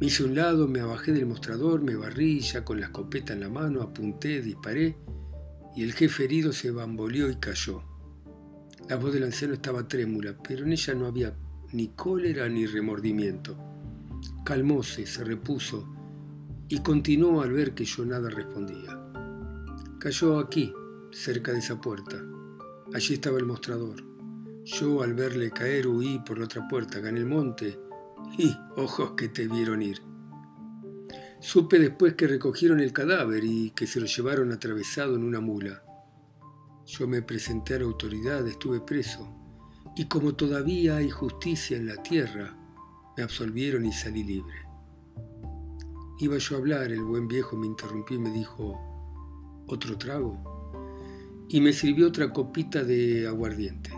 Me 0.00 0.06
hice 0.06 0.24
un 0.24 0.34
lado, 0.34 0.66
me 0.66 0.80
abajé 0.80 1.12
del 1.12 1.26
mostrador, 1.26 1.82
me 1.82 1.94
barrí 1.94 2.40
ya 2.40 2.64
con 2.64 2.80
la 2.80 2.86
escopeta 2.86 3.34
en 3.34 3.40
la 3.40 3.50
mano, 3.50 3.82
apunté, 3.82 4.40
disparé 4.40 4.96
y 5.76 5.82
el 5.82 5.92
jefe 5.92 6.24
herido 6.24 6.54
se 6.54 6.70
bamboleó 6.70 7.28
y 7.28 7.36
cayó. 7.36 7.82
La 8.88 8.96
voz 8.96 9.12
del 9.12 9.24
anciano 9.24 9.52
estaba 9.52 9.86
trémula, 9.86 10.34
pero 10.42 10.64
en 10.64 10.72
ella 10.72 10.94
no 10.94 11.04
había 11.04 11.36
ni 11.74 11.88
cólera 11.88 12.48
ni 12.48 12.64
remordimiento. 12.64 13.58
Calmóse, 14.42 15.06
se 15.06 15.22
repuso 15.22 15.86
y 16.68 16.78
continuó 16.78 17.42
al 17.42 17.52
ver 17.52 17.74
que 17.74 17.84
yo 17.84 18.02
nada 18.06 18.30
respondía. 18.30 18.98
Cayó 19.98 20.38
aquí, 20.38 20.72
cerca 21.12 21.52
de 21.52 21.58
esa 21.58 21.78
puerta. 21.78 22.16
Allí 22.94 23.14
estaba 23.14 23.36
el 23.36 23.44
mostrador. 23.44 24.02
Yo 24.64 25.02
al 25.02 25.12
verle 25.12 25.50
caer 25.50 25.86
huí 25.86 26.20
por 26.24 26.38
la 26.38 26.46
otra 26.46 26.66
puerta, 26.66 27.00
gané 27.00 27.20
el 27.20 27.26
monte 27.26 27.78
y 28.38 28.56
ojos 28.76 29.12
que 29.12 29.28
te 29.28 29.48
vieron 29.48 29.82
ir. 29.82 30.02
Supe 31.40 31.78
después 31.78 32.14
que 32.14 32.26
recogieron 32.26 32.80
el 32.80 32.92
cadáver 32.92 33.44
y 33.44 33.70
que 33.70 33.86
se 33.86 33.98
lo 33.98 34.06
llevaron 34.06 34.52
atravesado 34.52 35.16
en 35.16 35.24
una 35.24 35.40
mula. 35.40 35.82
Yo 36.86 37.08
me 37.08 37.22
presenté 37.22 37.74
a 37.74 37.78
la 37.78 37.84
autoridad, 37.84 38.46
estuve 38.46 38.80
preso. 38.80 39.28
Y 39.96 40.06
como 40.06 40.34
todavía 40.34 40.96
hay 40.96 41.08
justicia 41.08 41.76
en 41.76 41.86
la 41.86 42.02
tierra, 42.02 42.56
me 43.16 43.22
absolvieron 43.22 43.86
y 43.86 43.92
salí 43.92 44.22
libre. 44.22 44.56
Iba 46.18 46.36
yo 46.36 46.56
a 46.56 46.58
hablar, 46.58 46.92
el 46.92 47.02
buen 47.02 47.26
viejo 47.26 47.56
me 47.56 47.66
interrumpió 47.66 48.16
y 48.16 48.20
me 48.20 48.30
dijo, 48.30 49.64
¿otro 49.66 49.96
trago? 49.96 51.46
Y 51.48 51.60
me 51.60 51.72
sirvió 51.72 52.08
otra 52.08 52.32
copita 52.32 52.84
de 52.84 53.26
aguardiente. 53.26 53.90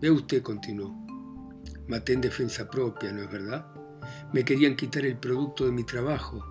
Ve 0.00 0.10
usted, 0.10 0.42
continuó. 0.42 1.07
Maté 1.86 2.12
en 2.12 2.20
defensa 2.20 2.68
propia, 2.68 3.12
¿no 3.12 3.22
es 3.22 3.30
verdad? 3.30 3.66
Me 4.32 4.44
querían 4.44 4.76
quitar 4.76 5.04
el 5.04 5.16
producto 5.16 5.64
de 5.64 5.72
mi 5.72 5.84
trabajo. 5.84 6.44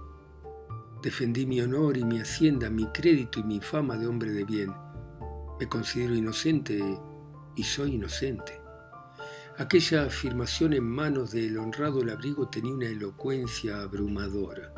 Defendí 1.02 1.46
mi 1.46 1.62
honor 1.62 1.98
y 1.98 2.04
mi 2.04 2.20
hacienda, 2.20 2.70
mi 2.70 2.88
crédito 2.88 3.40
y 3.40 3.44
mi 3.44 3.60
fama 3.60 3.98
de 3.98 4.08
hombre 4.08 4.32
de 4.32 4.44
bien. 4.44 4.74
Me 5.60 5.68
considero 5.68 6.16
inocente 6.16 6.82
y 7.56 7.64
soy 7.64 7.96
inocente. 7.96 8.60
Aquella 9.58 10.04
afirmación 10.04 10.74
en 10.74 10.84
manos 10.84 11.32
del 11.32 11.58
honrado 11.58 12.04
labrigo 12.04 12.48
tenía 12.48 12.74
una 12.74 12.88
elocuencia 12.88 13.82
abrumadora. 13.82 14.74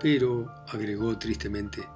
Pero, 0.00 0.50
agregó 0.68 1.16
tristemente, 1.18 1.88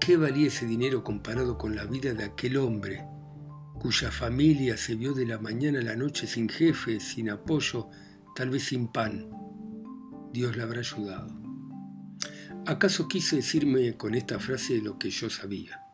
¿qué 0.00 0.16
valía 0.16 0.48
ese 0.48 0.66
dinero 0.66 1.04
comparado 1.04 1.56
con 1.56 1.76
la 1.76 1.84
vida 1.84 2.12
de 2.12 2.24
aquel 2.24 2.56
hombre, 2.56 3.04
cuya 3.78 4.10
familia 4.10 4.76
se 4.76 4.94
vio 4.94 5.12
de 5.14 5.26
la 5.26 5.38
mañana 5.38 5.80
a 5.80 5.82
la 5.82 5.96
noche 5.96 6.26
sin 6.26 6.48
jefe, 6.48 7.00
sin 7.00 7.30
apoyo, 7.30 7.88
tal 8.34 8.50
vez 8.50 8.64
sin 8.64 8.88
pan? 8.88 9.30
Dios 10.32 10.56
la 10.56 10.64
habrá 10.64 10.80
ayudado. 10.80 11.28
¿Acaso 12.66 13.08
quise 13.08 13.36
decirme 13.36 13.96
con 13.96 14.14
esta 14.14 14.38
frase 14.38 14.80
lo 14.82 14.98
que 14.98 15.10
yo 15.10 15.30
sabía? 15.30 15.88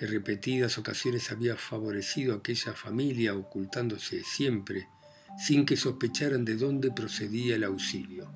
que 0.00 0.06
repetidas 0.06 0.78
ocasiones 0.78 1.30
había 1.30 1.56
favorecido 1.56 2.32
a 2.32 2.38
aquella 2.38 2.72
familia 2.72 3.34
ocultándose 3.34 4.24
siempre, 4.24 4.88
sin 5.36 5.66
que 5.66 5.76
sospecharan 5.76 6.46
de 6.46 6.56
dónde 6.56 6.90
procedía 6.90 7.56
el 7.56 7.64
auxilio. 7.64 8.32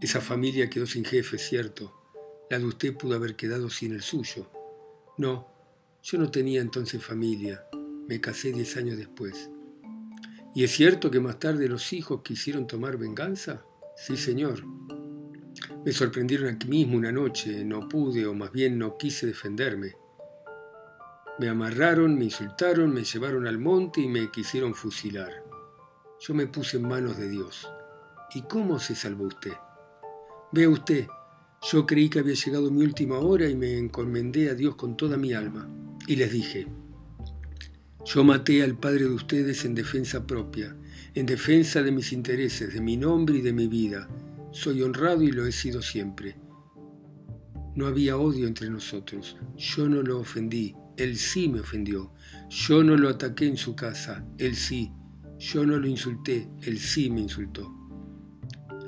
Esa 0.00 0.20
familia 0.20 0.68
quedó 0.68 0.86
sin 0.86 1.04
jefe, 1.04 1.38
cierto. 1.38 1.94
La 2.50 2.58
de 2.58 2.64
usted 2.64 2.96
pudo 2.96 3.14
haber 3.14 3.36
quedado 3.36 3.70
sin 3.70 3.92
el 3.92 4.02
suyo. 4.02 4.50
No, 5.18 5.46
yo 6.02 6.18
no 6.18 6.30
tenía 6.30 6.60
entonces 6.60 7.04
familia. 7.04 7.64
Me 8.08 8.20
casé 8.20 8.52
diez 8.52 8.76
años 8.76 8.96
después. 8.96 9.50
¿Y 10.54 10.64
es 10.64 10.72
cierto 10.72 11.10
que 11.10 11.20
más 11.20 11.38
tarde 11.38 11.68
los 11.68 11.92
hijos 11.92 12.22
quisieron 12.22 12.66
tomar 12.66 12.96
venganza? 12.96 13.64
Sí, 13.96 14.16
señor. 14.16 14.64
Me 15.84 15.92
sorprendieron 15.92 16.48
aquí 16.48 16.68
mismo 16.68 16.96
una 16.96 17.12
noche, 17.12 17.64
no 17.64 17.88
pude, 17.88 18.26
o 18.26 18.34
más 18.34 18.50
bien 18.50 18.78
no 18.78 18.96
quise 18.96 19.26
defenderme. 19.26 19.94
Me 21.38 21.48
amarraron, 21.48 22.16
me 22.16 22.24
insultaron, 22.24 22.92
me 22.92 23.04
llevaron 23.04 23.46
al 23.46 23.58
monte 23.58 24.00
y 24.00 24.08
me 24.08 24.30
quisieron 24.30 24.74
fusilar. 24.74 25.44
Yo 26.20 26.34
me 26.34 26.46
puse 26.46 26.78
en 26.78 26.88
manos 26.88 27.16
de 27.16 27.28
Dios. 27.28 27.68
¿Y 28.34 28.42
cómo 28.42 28.78
se 28.78 28.94
salvó 28.94 29.24
usted? 29.24 29.54
Vea 30.52 30.68
usted, 30.68 31.06
yo 31.62 31.86
creí 31.86 32.08
que 32.08 32.18
había 32.18 32.34
llegado 32.34 32.70
mi 32.70 32.82
última 32.82 33.18
hora 33.18 33.48
y 33.48 33.54
me 33.54 33.78
encomendé 33.78 34.50
a 34.50 34.54
Dios 34.54 34.76
con 34.76 34.96
toda 34.96 35.16
mi 35.16 35.32
alma. 35.32 35.68
Y 36.10 36.16
les 36.16 36.32
dije, 36.32 36.66
yo 38.04 38.24
maté 38.24 38.64
al 38.64 38.76
padre 38.76 39.04
de 39.04 39.14
ustedes 39.14 39.64
en 39.64 39.76
defensa 39.76 40.26
propia, 40.26 40.76
en 41.14 41.24
defensa 41.24 41.84
de 41.84 41.92
mis 41.92 42.12
intereses, 42.12 42.74
de 42.74 42.80
mi 42.80 42.96
nombre 42.96 43.38
y 43.38 43.42
de 43.42 43.52
mi 43.52 43.68
vida. 43.68 44.08
Soy 44.50 44.82
honrado 44.82 45.22
y 45.22 45.30
lo 45.30 45.46
he 45.46 45.52
sido 45.52 45.82
siempre. 45.82 46.34
No 47.76 47.86
había 47.86 48.16
odio 48.16 48.48
entre 48.48 48.68
nosotros. 48.70 49.36
Yo 49.56 49.88
no 49.88 50.02
lo 50.02 50.18
ofendí. 50.18 50.74
Él 50.96 51.16
sí 51.16 51.48
me 51.48 51.60
ofendió. 51.60 52.12
Yo 52.48 52.82
no 52.82 52.96
lo 52.96 53.08
ataqué 53.08 53.46
en 53.46 53.56
su 53.56 53.76
casa. 53.76 54.26
Él 54.36 54.56
sí. 54.56 54.90
Yo 55.38 55.64
no 55.64 55.78
lo 55.78 55.86
insulté. 55.86 56.50
Él 56.62 56.80
sí 56.80 57.08
me 57.08 57.20
insultó. 57.20 57.72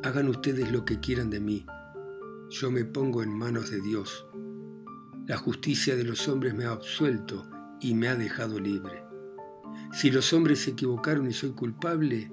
Hagan 0.03 0.27
ustedes 0.27 0.73
lo 0.73 0.85
que 0.85 0.99
quieran 0.99 1.31
de 1.31 1.39
mí. 1.39 1.67
Yo 2.51 2.73
me 2.73 2.85
pongo 2.85 3.23
en 3.23 3.31
manos 3.31 3.71
de 3.71 3.81
Dios. 3.81 4.27
La 5.33 5.39
justicia 5.39 5.97
de 5.97 6.05
los 6.05 6.29
hombres 6.29 6.53
me 6.53 6.67
ha 6.67 6.73
absuelto 6.73 7.49
y 7.81 7.95
me 7.95 8.09
ha 8.09 8.15
dejado 8.15 8.61
libre. 8.61 9.03
Si 9.91 10.11
los 10.11 10.31
hombres 10.35 10.61
se 10.61 10.73
equivocaron 10.73 11.27
y 11.27 11.33
soy 11.33 11.53
culpable, 11.53 12.31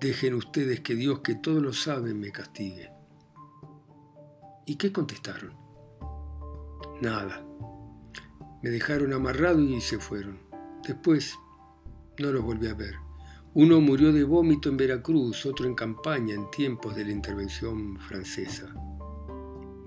dejen 0.00 0.32
ustedes 0.32 0.80
que 0.80 0.94
Dios, 0.94 1.20
que 1.20 1.34
todo 1.34 1.60
lo 1.60 1.74
sabe, 1.74 2.14
me 2.14 2.32
castigue. 2.32 2.92
¿Y 4.64 4.76
qué 4.76 4.90
contestaron? 4.90 5.52
Nada. 7.02 7.44
Me 8.62 8.70
dejaron 8.70 9.12
amarrado 9.12 9.60
y 9.60 9.78
se 9.82 9.98
fueron. 9.98 10.38
Después 10.88 11.34
no 12.18 12.32
los 12.32 12.42
volví 12.42 12.68
a 12.68 12.74
ver. 12.74 12.94
Uno 13.52 13.82
murió 13.82 14.14
de 14.14 14.24
vómito 14.24 14.70
en 14.70 14.78
Veracruz, 14.78 15.44
otro 15.44 15.66
en 15.66 15.74
campaña 15.74 16.34
en 16.34 16.50
tiempos 16.50 16.96
de 16.96 17.04
la 17.04 17.12
intervención 17.12 17.98
francesa. 17.98 18.74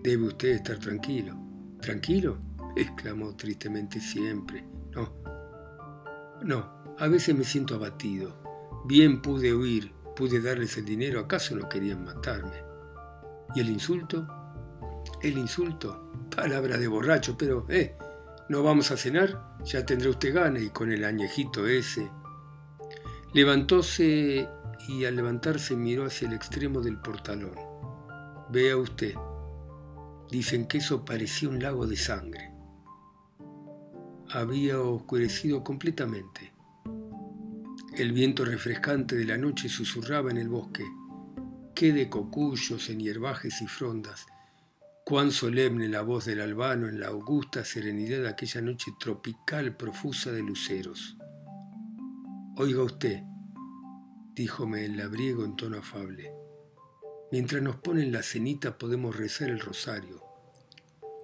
Debe 0.04 0.28
usted 0.28 0.50
estar 0.50 0.78
tranquilo. 0.78 1.43
¿Tranquilo? 1.84 2.38
exclamó 2.78 3.36
tristemente 3.36 4.00
siempre. 4.00 4.64
No. 4.92 5.14
No, 6.42 6.96
a 6.98 7.08
veces 7.08 7.36
me 7.36 7.44
siento 7.44 7.76
abatido. 7.76 8.42
Bien 8.86 9.22
pude 9.22 9.54
huir, 9.54 9.92
pude 10.16 10.42
darles 10.42 10.78
el 10.78 10.86
dinero, 10.86 11.20
¿acaso 11.20 11.56
no 11.58 11.68
querían 11.68 12.06
matarme? 12.06 12.56
¿Y 13.54 13.60
el 13.60 13.70
insulto? 13.70 14.26
El 15.22 15.38
insulto, 15.38 16.10
palabra 16.34 16.78
de 16.78 16.88
borracho, 16.88 17.38
pero, 17.38 17.66
eh, 17.68 17.98
¿No 18.48 18.64
vamos 18.64 18.92
a 18.92 18.98
cenar? 18.98 19.58
Ya 19.66 19.86
tendrá 19.86 20.10
usted 20.10 20.34
gana 20.34 20.60
y 20.60 20.70
con 20.70 20.92
el 20.92 21.04
añejito 21.04 21.68
ese. 21.68 22.10
Levantóse 23.34 24.48
y 24.88 25.06
al 25.06 25.16
levantarse 25.16 25.76
miró 25.76 26.06
hacia 26.06 26.28
el 26.28 26.34
extremo 26.34 26.82
del 26.82 26.98
portalón. 26.98 27.56
Vea 28.50 28.78
usted, 28.78 29.16
dicen 30.30 30.66
que 30.68 30.80
eso 30.80 31.06
parecía 31.06 31.50
un 31.50 31.62
lago 31.62 31.88
de 31.88 31.98
sangre. 31.98 32.52
Había 34.30 34.80
oscurecido 34.80 35.64
completamente. 35.64 36.54
El 37.96 38.12
viento 38.12 38.44
refrescante 38.44 39.16
de 39.16 39.26
la 39.26 39.38
noche 39.38 39.70
susurraba 39.70 40.32
en 40.32 40.38
el 40.38 40.50
bosque. 40.50 40.86
Qué 41.76 41.94
de 41.94 42.10
cocuyos 42.10 42.90
en 42.90 43.00
hierbajes 43.00 43.62
y 43.62 43.68
frondas, 43.68 44.26
Cuán 45.06 45.32
solemne 45.32 45.90
la 45.90 46.02
voz 46.02 46.24
del 46.24 46.40
albano 46.40 46.88
en 46.88 47.02
la 47.02 47.08
augusta 47.08 47.66
serenidad 47.66 48.22
de 48.22 48.30
aquella 48.30 48.62
noche 48.62 48.94
tropical 48.98 49.76
profusa 49.76 50.32
de 50.32 50.42
luceros. 50.42 51.18
Oiga 52.56 52.84
usted, 52.84 53.22
díjome 54.34 54.86
el 54.86 54.96
labriego 54.96 55.44
en 55.44 55.58
tono 55.58 55.80
afable, 55.80 56.32
mientras 57.34 57.64
nos 57.64 57.78
ponen 57.78 58.12
la 58.12 58.22
cenita 58.22 58.78
podemos 58.78 59.16
rezar 59.16 59.50
el 59.50 59.60
rosario. 59.60 60.24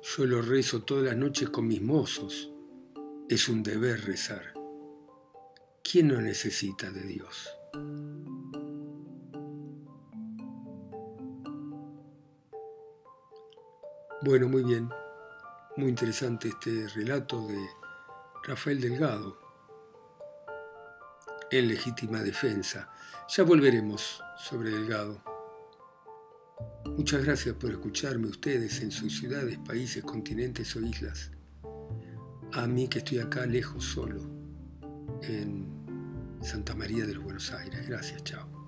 Yo 0.01 0.25
lo 0.25 0.41
rezo 0.41 0.81
todas 0.81 1.03
las 1.03 1.15
noches 1.15 1.51
con 1.51 1.67
mis 1.67 1.83
mozos. 1.83 2.49
Es 3.29 3.47
un 3.47 3.61
deber 3.61 4.05
rezar. 4.05 4.55
¿Quién 5.83 6.07
no 6.07 6.19
necesita 6.19 6.89
de 6.89 7.03
Dios? 7.03 7.55
Bueno, 14.23 14.49
muy 14.49 14.63
bien. 14.63 14.89
Muy 15.77 15.89
interesante 15.89 16.47
este 16.47 16.87
relato 16.87 17.45
de 17.47 17.63
Rafael 18.45 18.81
Delgado 18.81 19.39
en 21.51 21.67
legítima 21.67 22.23
defensa. 22.23 22.91
Ya 23.27 23.43
volveremos 23.43 24.23
sobre 24.39 24.71
Delgado. 24.71 25.28
Muchas 26.97 27.23
gracias 27.23 27.55
por 27.55 27.71
escucharme 27.71 28.27
ustedes 28.27 28.81
en 28.81 28.91
sus 28.91 29.17
ciudades, 29.17 29.57
países, 29.59 30.03
continentes 30.03 30.75
o 30.75 30.81
islas. 30.81 31.31
A 32.53 32.67
mí 32.67 32.87
que 32.87 32.99
estoy 32.99 33.19
acá 33.19 33.45
lejos 33.45 33.85
solo, 33.85 34.21
en 35.21 35.67
Santa 36.41 36.75
María 36.75 37.05
de 37.05 37.13
los 37.13 37.23
Buenos 37.23 37.51
Aires. 37.51 37.87
Gracias, 37.87 38.23
chao. 38.23 38.58